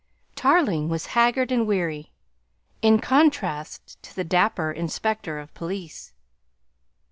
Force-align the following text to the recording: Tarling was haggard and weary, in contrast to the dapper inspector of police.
Tarling 0.33 0.89
was 0.89 1.05
haggard 1.13 1.51
and 1.51 1.67
weary, 1.67 2.11
in 2.81 2.97
contrast 2.99 4.01
to 4.01 4.15
the 4.15 4.23
dapper 4.23 4.71
inspector 4.71 5.37
of 5.37 5.53
police. 5.53 6.11